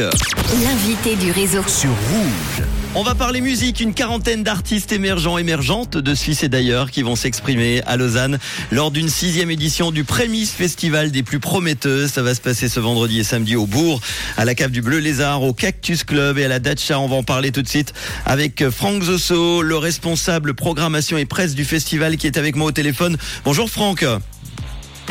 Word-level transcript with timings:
L'invité 0.00 1.14
du 1.16 1.30
réseau. 1.30 1.62
Sur 1.66 1.90
Rouge. 1.90 2.66
On 2.94 3.02
va 3.02 3.14
parler 3.14 3.42
musique, 3.42 3.80
une 3.80 3.92
quarantaine 3.92 4.42
d'artistes 4.42 4.92
émergents, 4.92 5.36
émergentes 5.36 5.98
de 5.98 6.14
Suisse 6.14 6.42
et 6.42 6.48
d'ailleurs 6.48 6.90
qui 6.90 7.02
vont 7.02 7.16
s'exprimer 7.16 7.82
à 7.86 7.98
Lausanne 7.98 8.38
lors 8.70 8.90
d'une 8.90 9.10
sixième 9.10 9.50
édition 9.50 9.90
du 9.90 10.04
Prémisse 10.04 10.52
Festival 10.52 11.10
des 11.10 11.22
plus 11.22 11.38
prometteuses. 11.38 12.10
Ça 12.12 12.22
va 12.22 12.34
se 12.34 12.40
passer 12.40 12.70
ce 12.70 12.80
vendredi 12.80 13.20
et 13.20 13.24
samedi 13.24 13.56
au 13.56 13.66
Bourg, 13.66 14.00
à 14.38 14.46
la 14.46 14.54
cave 14.54 14.70
du 14.70 14.80
Bleu 14.80 15.00
Lézard, 15.00 15.42
au 15.42 15.52
Cactus 15.52 16.02
Club 16.02 16.38
et 16.38 16.46
à 16.46 16.48
la 16.48 16.60
Dacha. 16.60 16.98
On 16.98 17.06
va 17.06 17.16
en 17.16 17.22
parler 17.22 17.52
tout 17.52 17.62
de 17.62 17.68
suite 17.68 17.92
avec 18.24 18.70
Franck 18.70 19.02
Zosso, 19.02 19.60
le 19.60 19.76
responsable 19.76 20.54
programmation 20.54 21.18
et 21.18 21.26
presse 21.26 21.54
du 21.54 21.66
festival 21.66 22.16
qui 22.16 22.26
est 22.26 22.38
avec 22.38 22.56
moi 22.56 22.68
au 22.68 22.72
téléphone. 22.72 23.18
Bonjour 23.44 23.68
Franck. 23.68 24.06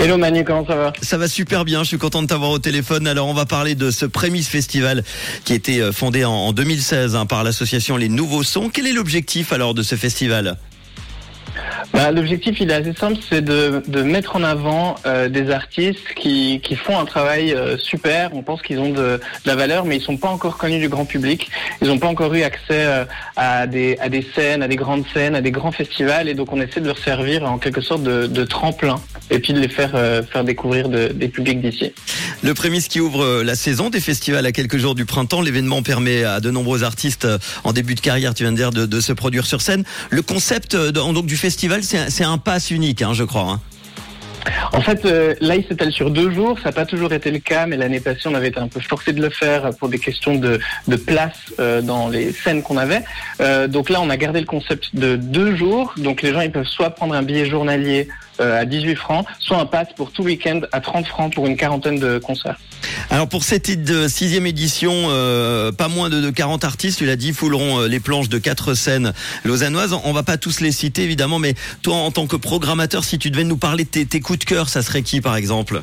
Hello 0.01 0.17
Manu, 0.17 0.45
comment 0.45 0.65
ça 0.65 0.75
va 0.75 0.93
Ça 1.01 1.17
va 1.17 1.27
super 1.27 1.65
bien, 1.65 1.83
je 1.83 1.89
suis 1.89 1.97
content 1.97 2.21
de 2.21 2.27
t'avoir 2.27 2.51
au 2.51 2.59
téléphone. 2.59 3.05
Alors 3.05 3.27
on 3.27 3.33
va 3.33 3.45
parler 3.45 3.75
de 3.75 3.91
ce 3.91 4.05
Prémisse 4.05 4.47
Festival 4.47 5.03
qui 5.43 5.51
a 5.51 5.55
été 5.57 5.81
euh, 5.81 5.91
fondé 5.91 6.23
en 6.23 6.53
2016 6.53 7.17
hein, 7.17 7.25
par 7.25 7.43
l'association 7.43 7.97
Les 7.97 8.07
Nouveaux 8.07 8.43
Sons. 8.43 8.69
Quel 8.73 8.87
est 8.87 8.93
l'objectif 8.93 9.51
alors 9.51 9.73
de 9.73 9.83
ce 9.83 9.95
festival? 9.95 10.55
Bah, 11.93 12.11
L'objectif, 12.11 12.59
il 12.59 12.69
est 12.69 12.75
assez 12.75 12.93
simple, 12.93 13.17
c'est 13.29 13.43
de, 13.43 13.83
de, 13.87 14.03
mettre 14.03 14.35
en 14.35 14.43
avant 14.43 14.95
euh, 15.05 15.27
des 15.27 15.49
artistes 15.49 16.13
qui, 16.15 16.61
qui, 16.63 16.75
font 16.75 16.99
un 16.99 17.05
travail 17.05 17.53
euh, 17.53 17.77
super. 17.77 18.29
On 18.33 18.43
pense 18.43 18.61
qu'ils 18.61 18.79
ont 18.79 18.89
de, 18.89 18.95
de, 18.95 19.21
la 19.45 19.55
valeur, 19.55 19.85
mais 19.85 19.97
ils 19.97 20.01
sont 20.01 20.17
pas 20.17 20.29
encore 20.29 20.57
connus 20.57 20.79
du 20.79 20.87
grand 20.87 21.05
public. 21.05 21.49
Ils 21.81 21.87
n'ont 21.87 21.97
pas 21.97 22.07
encore 22.07 22.33
eu 22.33 22.43
accès 22.43 22.85
euh, 22.85 23.05
à, 23.35 23.65
des, 23.65 23.97
à 23.99 24.09
des 24.09 24.25
scènes, 24.35 24.61
à 24.61 24.67
des 24.67 24.75
grandes 24.75 25.05
scènes, 25.13 25.35
à 25.35 25.41
des 25.41 25.51
grands 25.51 25.71
festivals, 25.71 26.29
et 26.29 26.35
donc 26.35 26.53
on 26.53 26.61
essaie 26.61 26.79
de 26.79 26.87
leur 26.87 26.99
servir 26.99 27.43
en 27.49 27.57
quelque 27.57 27.81
sorte 27.81 28.03
de, 28.03 28.27
de 28.27 28.43
tremplin, 28.45 29.01
et 29.29 29.39
puis 29.39 29.53
de 29.53 29.59
les 29.59 29.67
faire 29.67 29.91
faire 30.31 30.43
découvrir 30.43 30.89
des 30.89 31.27
publics 31.27 31.61
d'ici. 31.61 31.93
Le 32.43 32.53
prémisse 32.53 32.87
qui 32.87 32.99
ouvre 32.99 33.43
la 33.43 33.55
saison 33.55 33.89
des 33.89 33.99
festivals 33.99 34.45
à 34.45 34.51
quelques 34.51 34.77
jours 34.77 34.95
du 34.95 35.05
printemps. 35.05 35.41
L'événement 35.41 35.81
permet 35.83 36.23
à 36.23 36.39
de 36.39 36.51
nombreux 36.51 36.83
artistes 36.83 37.27
en 37.63 37.73
début 37.73 37.95
de 37.95 38.01
carrière, 38.01 38.33
tu 38.33 38.43
viens 38.43 38.51
de 38.51 38.57
dire, 38.57 38.71
de, 38.71 38.85
de 38.85 39.01
se 39.01 39.13
produire 39.13 39.45
sur 39.45 39.61
scène. 39.61 39.83
Le 40.09 40.21
concept 40.21 40.75
donc 40.75 41.25
du 41.25 41.37
festival, 41.37 41.81
c'est 41.83 42.23
un 42.23 42.37
pass 42.37 42.71
unique, 42.71 43.01
hein, 43.01 43.13
je 43.13 43.23
crois. 43.23 43.49
Hein. 43.49 43.61
En 44.73 44.81
fait, 44.81 45.05
euh, 45.05 45.35
là, 45.41 45.55
il 45.55 45.65
s'étale 45.65 45.91
sur 45.91 46.11
deux 46.11 46.31
jours. 46.31 46.57
Ça 46.59 46.69
n'a 46.69 46.71
pas 46.71 46.85
toujours 46.85 47.11
été 47.13 47.31
le 47.31 47.39
cas, 47.39 47.65
mais 47.65 47.77
l'année 47.77 47.99
passée, 47.99 48.21
on 48.25 48.33
avait 48.33 48.49
été 48.49 48.59
un 48.59 48.67
peu 48.67 48.79
forcé 48.79 49.13
de 49.13 49.21
le 49.21 49.29
faire 49.29 49.71
pour 49.77 49.89
des 49.89 49.99
questions 49.99 50.35
de, 50.35 50.59
de 50.87 50.95
place 50.95 51.37
euh, 51.59 51.81
dans 51.81 52.09
les 52.09 52.31
scènes 52.31 52.63
qu'on 52.63 52.77
avait. 52.77 53.01
Euh, 53.41 53.67
donc 53.67 53.89
là, 53.89 53.99
on 54.01 54.09
a 54.09 54.17
gardé 54.17 54.39
le 54.39 54.45
concept 54.45 54.95
de 54.95 55.15
deux 55.15 55.55
jours. 55.55 55.93
Donc 55.97 56.21
les 56.21 56.31
gens, 56.31 56.41
ils 56.41 56.51
peuvent 56.51 56.65
soit 56.65 56.91
prendre 56.91 57.13
un 57.15 57.23
billet 57.23 57.49
journalier 57.49 58.07
à 58.39 58.65
18 58.65 58.95
francs, 58.95 59.25
soit 59.39 59.57
un 59.57 59.65
pass 59.65 59.87
pour 59.95 60.11
tout 60.11 60.23
week-end 60.23 60.61
à 60.71 60.81
30 60.81 61.07
francs 61.07 61.33
pour 61.33 61.47
une 61.47 61.57
quarantaine 61.57 61.99
de 61.99 62.17
concerts. 62.17 62.57
Alors 63.09 63.27
pour 63.27 63.43
cette 63.43 63.69
sixième 64.07 64.45
édition, 64.45 64.91
euh, 65.09 65.71
pas 65.71 65.87
moins 65.87 66.09
de 66.09 66.29
40 66.29 66.63
artistes, 66.63 66.99
tu 66.99 67.05
l'as 67.05 67.15
dit, 67.15 67.33
fouleront 67.33 67.81
les 67.81 67.99
planches 67.99 68.29
de 68.29 68.37
quatre 68.37 68.73
scènes 68.73 69.13
lausannoises. 69.43 69.93
On 70.03 70.13
va 70.13 70.23
pas 70.23 70.37
tous 70.37 70.59
les 70.59 70.71
citer 70.71 71.03
évidemment, 71.03 71.39
mais 71.39 71.55
toi 71.81 71.95
en 71.95 72.11
tant 72.11 72.27
que 72.27 72.35
programmateur, 72.35 73.03
si 73.03 73.19
tu 73.19 73.31
devais 73.31 73.43
nous 73.43 73.57
parler 73.57 73.83
de 73.83 74.03
tes 74.03 74.19
coups 74.19 74.39
de 74.39 74.45
cœur, 74.45 74.69
ça 74.69 74.81
serait 74.81 75.01
qui 75.01 75.21
par 75.21 75.35
exemple? 75.35 75.81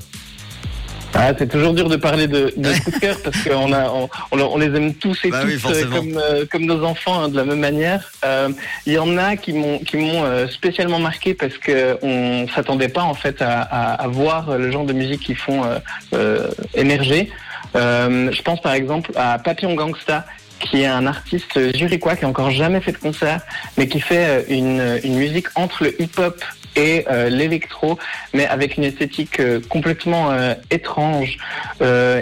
Ah, 1.15 1.33
c'est 1.39 1.49
toujours 1.49 1.73
dur 1.73 1.89
de 1.89 1.97
parler 1.97 2.27
de, 2.27 2.53
de 2.57 2.81
coup 2.85 2.91
de 2.91 2.99
cœur 2.99 3.17
parce 3.23 3.43
qu'on 3.43 3.73
a, 3.73 3.91
on, 3.91 4.09
on, 4.33 4.59
les 4.59 4.67
aime 4.67 4.95
tous 4.95 5.19
et 5.25 5.31
bah 5.31 5.43
toutes 5.43 5.51
oui, 5.51 5.85
comme, 5.91 6.19
euh, 6.19 6.45
comme 6.51 6.67
nos 6.67 6.85
enfants 6.85 7.21
hein, 7.23 7.29
de 7.29 7.37
la 7.37 7.45
même 7.45 7.61
manière. 7.61 8.13
Euh, 8.25 8.51
il 8.87 8.93
y 8.93 8.99
en 8.99 9.17
a 9.17 9.37
qui 9.37 9.53
m'ont 9.53 9.79
qui 9.79 9.97
m'ont 9.97 10.25
euh, 10.25 10.47
spécialement 10.49 10.99
marqué 10.99 11.35
parce 11.35 11.57
que 11.59 11.99
on 12.03 12.47
s'attendait 12.55 12.89
pas 12.89 13.03
en 13.03 13.15
fait 13.15 13.41
à, 13.41 13.63
à, 13.63 13.93
à, 13.95 14.09
voir 14.09 14.59
le 14.59 14.71
genre 14.71 14.85
de 14.85 14.93
musique 14.93 15.21
qu'ils 15.21 15.37
font 15.37 15.63
émerger. 16.75 17.31
je 17.75 18.43
pense 18.43 18.61
par 18.61 18.73
exemple 18.73 19.13
à 19.17 19.39
Papillon 19.39 19.75
Gangsta 19.75 20.27
qui 20.59 20.83
est 20.83 20.87
un 20.87 21.07
artiste 21.07 21.59
zurichois 21.77 22.17
qui 22.17 22.25
a 22.25 22.29
encore 22.29 22.51
jamais 22.51 22.81
fait 22.81 22.93
de 22.93 22.97
concert, 22.97 23.41
mais 23.77 23.89
qui 23.89 24.01
fait 24.01 24.47
une, 24.49 24.99
une 25.05 25.17
musique 25.17 25.49
entre 25.55 25.85
le 25.85 26.01
hip-hop 26.01 26.43
et 26.77 27.05
euh, 27.11 27.29
l'électro, 27.29 27.99
mais 28.35 28.47
avec 28.47 28.77
une 28.77 28.85
esthétique 28.85 29.41
euh, 29.41 29.61
complètement 29.69 30.31
euh, 30.31 30.55
étrange. 30.71 31.39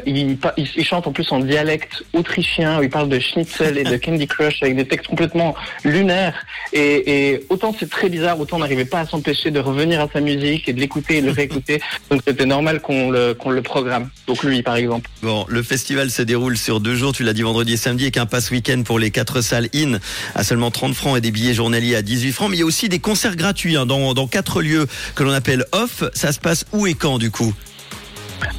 Il, 0.07 0.37
il, 0.57 0.85
chante 0.85 1.07
en 1.07 1.13
plus 1.13 1.31
en 1.33 1.41
dialecte 1.41 2.05
autrichien, 2.13 2.79
où 2.79 2.83
il 2.83 2.91
parle 2.91 3.09
de 3.09 3.19
schnitzel 3.19 3.79
et 3.79 3.85
de 3.85 3.97
Candy 4.05 4.27
Crush 4.27 4.63
avec 4.63 4.77
des 4.77 4.87
textes 4.87 5.09
complètement 5.09 5.55
lunaires. 5.85 6.35
Et, 6.73 7.33
et 7.33 7.47
autant 7.49 7.75
c'est 7.79 7.91
très 7.91 8.09
bizarre, 8.09 8.39
autant 8.39 8.57
on 8.57 8.61
n'arrivait 8.61 8.85
pas 8.85 9.01
à 9.01 9.07
s'empêcher 9.07 9.51
de 9.51 9.61
revenir 9.61 10.01
à 10.01 10.09
sa 10.13 10.21
musique 10.21 10.69
et 10.69 10.73
de 10.73 10.81
l'écouter 10.81 11.19
et 11.19 11.21
de 11.21 11.27
le 11.27 11.33
réécouter. 11.33 11.81
Donc 12.11 12.23
c'était 12.27 12.47
normal 12.47 12.81
qu'on 12.81 13.11
le, 13.11 13.35
qu'on 13.35 13.51
le 13.51 13.63
programme. 13.63 14.11
Donc 14.27 14.43
lui, 14.43 14.63
par 14.63 14.77
exemple. 14.77 15.11
Bon, 15.23 15.45
le 15.49 15.63
festival 15.63 16.11
se 16.11 16.23
déroule 16.23 16.57
sur 16.57 16.81
deux 16.81 16.95
jours, 16.95 17.13
tu 17.13 17.25
l'as 17.25 17.33
dit 17.33 17.43
vendredi 17.43 17.75
et 17.75 17.77
samedi, 17.77 18.05
avec 18.05 18.17
un 18.17 18.27
pass 18.27 18.51
week-end 18.51 18.83
pour 18.85 18.99
les 18.99 19.11
quatre 19.11 19.41
salles 19.41 19.69
in 19.75 19.99
à 20.35 20.45
seulement 20.45 20.71
30 20.71 20.95
francs 20.95 21.17
et 21.17 21.21
des 21.21 21.31
billets 21.31 21.55
journaliers 21.55 21.97
à 21.97 22.03
18 22.03 22.33
francs. 22.33 22.51
Mais 22.51 22.57
il 22.57 22.61
y 22.61 22.63
a 22.63 22.67
aussi 22.67 22.89
des 22.89 22.99
concerts 22.99 23.37
gratuits 23.37 23.77
hein, 23.77 23.87
dans, 23.87 24.15
dans 24.15 24.27
quatre 24.27 24.44
lieu 24.61 24.87
que 25.15 25.23
l'on 25.23 25.33
appelle 25.33 25.65
off. 25.73 26.05
Ça 26.15 26.33
se 26.33 26.41
passe 26.41 26.65
où 26.73 26.87
et 26.87 26.95
quand 26.95 27.19
du 27.19 27.31
coup? 27.31 27.55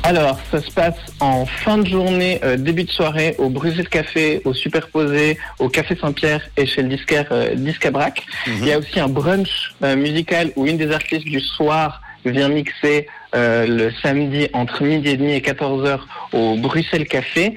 Alors, 0.04 0.40
ça 0.52 0.62
se 0.62 0.72
passe 0.72 0.96
en 1.20 1.46
fin 1.46 1.78
de 1.78 1.88
journée, 1.88 2.40
euh, 2.44 2.58
début 2.58 2.84
de 2.84 2.92
soirée, 2.92 3.36
au 3.38 3.50
Bruxelles 3.50 3.90
Café, 3.90 4.42
au 4.46 4.54
Superposé, 4.54 5.38
au 5.60 5.70
Café 5.70 5.98
Saint-Pierre 6.00 6.42
et 6.58 6.66
chez 6.66 6.82
le 6.82 6.90
disquaire 6.90 7.28
euh, 7.32 7.56
Discabrac. 7.56 8.24
Mhm. 8.48 8.58
Il 8.62 8.68
y 8.68 8.72
a 8.72 8.80
aussi 8.80 9.00
un 9.00 9.08
brunch 9.08 9.74
euh, 9.84 9.96
musical 9.96 10.52
où 10.56 10.66
une 10.66 10.78
des 10.78 10.92
artistes 10.92 11.26
du 11.26 11.40
soir 11.40 12.02
vient 12.26 12.50
mixer 12.50 13.08
euh, 13.36 13.68
le 13.68 13.92
samedi 14.02 14.48
entre 14.54 14.84
midi 14.84 15.10
et 15.10 15.18
demi 15.18 15.34
et 15.34 15.42
14h 15.42 16.00
au 16.34 16.56
Bruxelles 16.58 17.08
Café. 17.08 17.54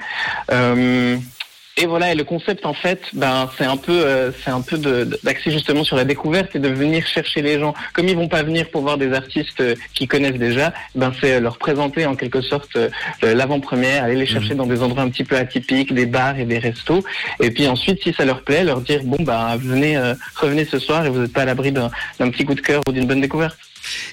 Euh, 1.79 1.83
et 1.83 1.85
voilà, 1.85 2.11
et 2.11 2.15
le 2.15 2.23
concept 2.23 2.65
en 2.65 2.73
fait, 2.73 3.01
ben 3.13 3.49
c'est 3.57 3.65
un 3.65 3.77
peu, 3.77 4.05
euh, 4.05 4.31
c'est 4.43 4.51
un 4.51 4.61
peu 4.61 4.77
d'axer 5.23 5.51
justement 5.51 5.83
sur 5.83 5.95
la 5.95 6.05
découverte 6.05 6.55
et 6.55 6.59
de 6.59 6.69
venir 6.69 7.05
chercher 7.05 7.41
les 7.41 7.59
gens. 7.59 7.73
Comme 7.93 8.07
ils 8.07 8.15
vont 8.15 8.27
pas 8.27 8.43
venir 8.43 8.69
pour 8.69 8.81
voir 8.81 8.97
des 8.97 9.13
artistes 9.13 9.61
euh, 9.61 9.75
qui 9.93 10.07
connaissent 10.07 10.37
déjà, 10.37 10.73
ben 10.95 11.11
c'est 11.19 11.39
leur 11.39 11.57
présenter 11.57 12.05
en 12.05 12.15
quelque 12.15 12.41
sorte 12.41 12.75
euh, 12.75 12.89
l'avant-première, 13.21 14.03
aller 14.03 14.15
les 14.15 14.21
mhm. 14.21 14.27
chercher 14.27 14.55
dans 14.55 14.65
des 14.65 14.81
endroits 14.81 15.03
un 15.03 15.09
petit 15.09 15.23
peu 15.23 15.37
atypiques, 15.37 15.93
des 15.93 16.05
bars 16.05 16.37
et 16.37 16.45
des 16.45 16.59
restos. 16.59 17.03
Et 17.39 17.51
puis 17.51 17.67
ensuite, 17.67 18.01
si 18.03 18.13
ça 18.13 18.25
leur 18.25 18.43
plaît, 18.43 18.63
leur 18.63 18.81
dire 18.81 19.01
bon 19.03 19.17
ben 19.23 19.55
venez, 19.57 19.97
revenez 20.35 20.65
ce 20.65 20.79
soir 20.79 21.05
et 21.05 21.09
vous 21.09 21.19
n'êtes 21.19 21.33
pas 21.33 21.41
à 21.41 21.45
l'abri 21.45 21.71
d'un 21.71 21.89
petit 22.31 22.45
coup 22.45 22.55
de 22.55 22.61
cœur 22.61 22.81
ou 22.87 22.91
d'une 22.91 23.05
bonne 23.05 23.21
découverte. 23.21 23.57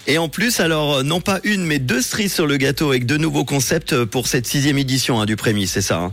Et 0.06 0.18
en 0.18 0.28
plus, 0.28 0.60
alors, 0.60 1.02
non 1.02 1.20
pas 1.20 1.40
une, 1.42 1.64
mais 1.64 1.78
deux 1.78 2.00
cerises 2.00 2.32
sur 2.32 2.46
le 2.46 2.56
gâteau 2.56 2.90
avec 2.90 3.04
deux 3.04 3.16
nouveaux 3.16 3.44
concepts 3.44 4.04
pour 4.04 4.28
cette 4.28 4.46
sixième 4.46 4.78
édition 4.78 5.20
hein, 5.20 5.26
du 5.26 5.36
Prémis, 5.36 5.66
c'est 5.66 5.82
ça 5.82 5.98
hein? 5.98 6.10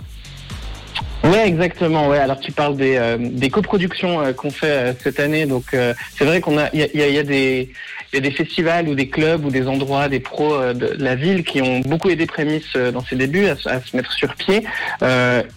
Oui, 1.33 1.39
exactement. 1.39 2.09
Ouais. 2.09 2.19
Alors 2.19 2.39
tu 2.39 2.51
parles 2.51 2.75
des, 2.77 2.95
euh, 2.95 3.17
des 3.19 3.49
coproductions 3.49 4.21
euh, 4.21 4.33
qu'on 4.33 4.51
fait 4.51 4.67
euh, 4.67 4.93
cette 4.99 5.19
année. 5.19 5.47
Donc 5.47 5.75
c'est 6.15 6.25
vrai 6.25 6.41
qu'on 6.41 6.59
a, 6.59 6.69
il 6.73 6.79
y 6.79 7.01
a, 7.01 7.07
y 7.09 7.17
a 7.17 7.23
des 7.23 8.31
festivals 8.31 8.87
ou 8.87 8.93
des 8.93 9.09
clubs 9.09 9.43
ou 9.43 9.49
des 9.49 9.67
endroits, 9.67 10.09
des 10.09 10.19
pros 10.19 10.73
de 10.73 10.95
la 10.99 11.15
ville 11.15 11.43
qui 11.43 11.61
ont 11.61 11.79
beaucoup 11.79 12.09
aidé 12.09 12.27
Prémisse 12.27 12.75
dans 12.75 13.03
ses 13.03 13.15
débuts 13.15 13.47
à, 13.47 13.55
à 13.65 13.81
se 13.81 13.95
mettre 13.95 14.11
sur 14.11 14.35
pied. 14.35 14.63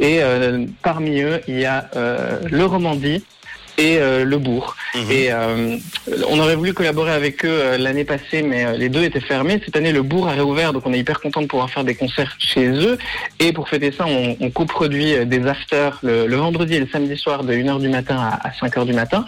et 0.00 0.20
parmi 0.82 1.20
eux, 1.20 1.41
il 1.47 1.60
y 1.60 1.66
a 1.66 1.91
le 1.94 2.64
Romandie 2.64 3.22
et 3.78 3.98
euh, 3.98 4.25
le 4.25 4.38
bourg. 4.38 4.76
Mhm. 4.94 5.10
Et 5.10 5.31
euh, 5.31 5.76
on 6.28 6.38
aurait 6.38 6.56
voulu 6.56 6.72
collaborer 6.72 7.12
avec 7.12 7.44
eux 7.44 7.48
euh, 7.50 7.78
l'année 7.78 8.04
passée, 8.04 8.42
mais 8.42 8.76
les 8.76 8.88
deux 8.88 9.03
étaient 9.04 9.20
fermés. 9.20 9.60
Cette 9.64 9.76
année, 9.76 9.92
le 9.92 10.03
bourg 10.03 10.28
a 10.28 10.32
réouvert, 10.32 10.72
donc 10.72 10.87
on 10.87 10.92
est 10.92 10.98
hyper 10.98 11.20
content 11.20 11.42
de 11.42 11.47
pouvoir 11.47 11.70
faire 11.70 11.84
des 11.84 11.94
concerts 11.94 12.34
chez 12.38 12.69
eux. 12.69 12.98
Et 13.38 13.53
pour 13.53 13.69
fêter 13.69 13.92
ça, 13.92 14.06
on, 14.06 14.37
on 14.41 14.50
coproduit 14.50 15.26
des 15.26 15.47
afters 15.47 15.98
le, 16.03 16.26
le, 16.26 16.37
vendredi 16.37 16.75
et 16.75 16.81
le 16.81 16.88
samedi 16.88 17.16
soir 17.16 17.44
de 17.44 17.53
1h 17.53 17.81
du 17.81 17.88
matin 17.88 18.16
à, 18.16 18.48
à 18.48 18.50
5h 18.50 18.87
du 18.87 18.92
matin. 18.92 19.25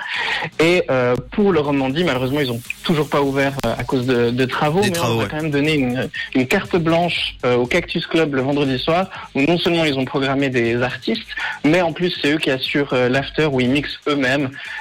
Et 0.60 0.84
pour 1.32 1.53
le 1.53 1.60
Romandie, 1.60 2.04
malheureusement, 2.04 2.41
ils 2.41 2.50
ont 2.50 2.60
toujours 2.84 3.09
pas 3.09 3.20
ouvert 3.22 3.53
à 3.65 3.84
cause 3.84 4.06
de, 4.06 4.30
de 4.30 4.44
travaux, 4.44 4.80
mais 4.82 4.98
on 5.00 5.16
va 5.16 5.26
quand 5.26 5.42
même 5.42 5.50
donner 5.50 5.75
une, 5.75 6.09
une 6.34 6.47
carte 6.47 6.76
blanche 6.76 7.34
au 7.44 7.66
Cactus 7.66 8.06
Club 8.06 8.34
le 8.34 8.42
vendredi 8.42 8.78
soir, 8.78 9.09
où 9.34 9.42
non 9.42 9.59
seulement 9.59 9.84
ils 9.84 9.98
ont 9.98 10.04
programmé 10.04 10.48
des 10.48 10.80
artistes, 10.82 11.28
mais 11.65 11.80
en 11.80 11.92
plus 11.92 12.15
c'est 12.22 12.33
eux 12.33 12.39
qui 12.39 12.50
assurent 12.50 12.95
l'after 12.95 13.47
où 13.47 13.60
ils 13.60 13.71
mixent 13.71 13.98
eux-mêmes 14.06 14.37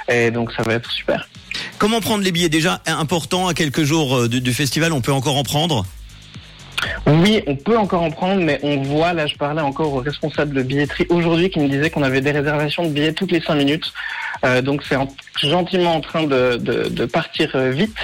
et 0.08 0.30
donc 0.30 0.52
ça 0.52 0.62
va 0.62 0.74
être 0.74 0.90
super. 0.90 1.28
Comment 1.78 2.00
prendre 2.00 2.24
les 2.24 2.32
billets? 2.32 2.48
Déjà 2.48 2.80
important 2.86 3.48
à 3.48 3.54
quelques 3.54 3.84
jours 3.84 4.16
euh, 4.16 4.28
du, 4.28 4.52
festival, 4.52 4.92
on 4.92 5.00
peut 5.00 5.12
encore 5.12 5.36
en 5.36 5.42
prendre? 5.42 5.84
Oui, 7.06 7.42
on 7.46 7.56
peut 7.56 7.76
encore 7.76 8.02
en 8.02 8.10
prendre, 8.10 8.42
mais 8.42 8.60
on 8.62 8.82
voit, 8.82 9.12
là 9.12 9.26
je 9.26 9.34
parlais 9.36 9.62
encore 9.62 9.92
au 9.94 9.98
responsable 9.98 10.54
de 10.54 10.62
billetterie 10.62 11.06
aujourd'hui 11.08 11.50
qui 11.50 11.58
me 11.58 11.68
disait 11.68 11.90
qu'on 11.90 12.02
avait 12.02 12.20
des 12.20 12.30
réservations 12.30 12.84
de 12.84 12.90
billets 12.90 13.12
toutes 13.12 13.32
les 13.32 13.40
cinq 13.40 13.56
minutes. 13.56 13.92
Euh, 14.44 14.62
donc 14.62 14.82
c'est 14.88 14.96
en- 14.96 15.08
gentiment 15.40 15.94
en 15.94 16.00
train 16.00 16.24
de, 16.24 16.56
de, 16.56 16.88
de 16.88 17.04
partir 17.06 17.50
euh, 17.54 17.70
vite. 17.70 17.96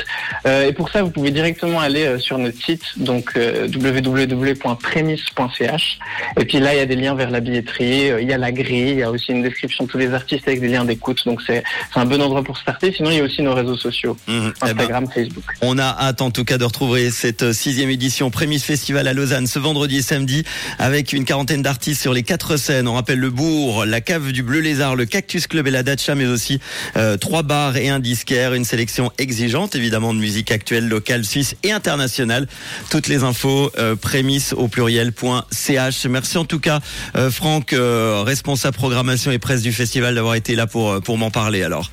Euh, 0.47 0.69
et 0.69 0.73
pour 0.73 0.89
ça, 0.91 1.03
vous 1.03 1.11
pouvez 1.11 1.31
directement 1.31 1.81
aller 1.81 2.19
sur 2.21 2.39
notre 2.39 2.63
site, 2.63 2.83
donc 2.97 3.33
www.premise.ch. 3.35 5.99
Et 6.41 6.45
puis 6.45 6.59
là, 6.61 6.75
il 6.75 6.79
y 6.79 6.81
a 6.81 6.87
des 6.87 6.97
liens 6.97 7.15
vers 7.15 7.31
la 7.31 7.41
billetterie, 7.41 8.11
il 8.21 8.29
y 8.29 8.33
a 8.33 8.39
la 8.39 8.53
grille, 8.53 8.91
il 8.91 8.99
y 8.99 9.03
a 9.03 9.11
aussi 9.11 9.33
une 9.33 9.43
description 9.43 9.85
de 9.85 9.91
tous 9.91 9.99
les 9.99 10.13
artistes 10.13 10.47
avec 10.47 10.61
des 10.61 10.69
liens 10.69 10.85
d'écoute. 10.85 11.23
Donc 11.27 11.41
c'est 11.47 11.63
un 11.95 12.05
bon 12.05 12.21
endroit 12.21 12.43
pour 12.43 12.59
starter. 12.59 12.93
Sinon, 12.93 13.11
il 13.11 13.19
y 13.19 13.21
a 13.21 13.25
aussi 13.25 13.43
nos 13.43 13.55
réseaux 13.55 13.77
sociaux, 13.77 14.17
Mhm. 14.29 14.53
Eh 14.57 14.61
ben, 14.61 14.71
Instagram, 14.71 15.07
Facebook. 15.13 15.45
On 15.63 15.79
a 15.79 15.97
hâte 16.01 16.23
en 16.23 16.31
tout 16.31 16.45
cas 16.45 16.59
de 16.59 16.65
retrouver 16.65 17.11
cette 17.11 17.53
sixième 17.53 17.91
édition 17.91 18.31
Prémisse 18.31 18.65
Festival 18.65 19.07
à 19.09 19.13
Lausanne 19.13 19.47
ce 19.47 19.59
vendredi 19.59 19.99
et 19.99 20.03
samedi 20.03 20.45
avec 20.79 21.13
une 21.13 21.25
quarantaine 21.25 21.63
d'artistes 21.63 22.01
sur 22.03 22.13
les 22.13 22.23
quatre 22.23 22.57
scènes. 22.57 22.89
On 22.89 22.95
rappelle 22.95 23.19
le 23.19 23.31
Bourg, 23.31 23.85
la 23.85 24.01
cave 24.01 24.33
du 24.33 24.43
Bleu 24.43 24.61
Lézard, 24.61 24.97
le 24.97 25.07
Cactus 25.07 25.47
Club 25.47 25.67
et 25.67 25.71
la 25.71 25.83
Dacha, 25.83 26.15
mais 26.15 26.24
aussi 26.27 26.61
euh, 26.97 27.17
trois 27.17 27.43
bars 27.43 27.77
et 27.77 27.89
un 27.89 28.01
disquaire, 28.01 28.55
une 28.55 28.65
sélection 28.65 29.11
exigeante 29.19 29.75
évidemment 29.75 30.15
de 30.15 30.19
musique 30.19 30.51
actuelle, 30.51 30.89
locale, 30.89 31.25
suisse 31.25 31.57
et 31.63 31.73
internationale. 31.73 32.47
Toutes 32.91 33.09
les 33.09 33.23
infos 33.23 33.71
euh, 33.79 33.97
prémisse 33.97 34.53
au 34.53 34.69
pluriel.ch. 34.69 36.07
Merci 36.07 36.39
en 36.39 36.45
tout 36.45 36.61
cas 36.61 36.81
euh, 37.17 37.31
Franck, 37.31 37.73
euh, 37.73 38.23
responsable 38.25 38.77
programmation 38.77 39.31
et 39.31 39.39
presse 39.39 39.63
du 39.63 39.73
festival 39.73 40.15
d'avoir 40.15 40.35
été 40.35 40.55
là 40.55 40.67
pour, 40.67 41.01
pour 41.03 41.19
m'en 41.19 41.31
parler 41.31 41.63
alors. 41.63 41.91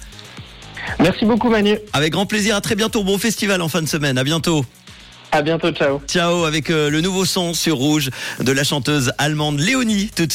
Merci 0.99 1.25
beaucoup, 1.25 1.49
Manu. 1.49 1.77
Avec 1.93 2.11
grand 2.13 2.25
plaisir, 2.25 2.55
à 2.55 2.61
très 2.61 2.75
bientôt. 2.75 3.03
Bon 3.03 3.17
festival 3.17 3.61
en 3.61 3.69
fin 3.69 3.81
de 3.81 3.87
semaine. 3.87 4.17
À 4.17 4.23
bientôt. 4.23 4.65
À 5.31 5.41
bientôt. 5.41 5.71
Ciao. 5.71 6.01
Ciao 6.07 6.43
avec 6.43 6.69
le 6.69 6.99
nouveau 6.99 7.23
son 7.23 7.53
sur 7.53 7.77
Rouge 7.77 8.09
de 8.39 8.51
la 8.51 8.63
chanteuse 8.63 9.13
allemande 9.17 9.59
Léonie 9.59 10.09
tout 10.15 10.25
de 10.25 10.27
suite. 10.27 10.29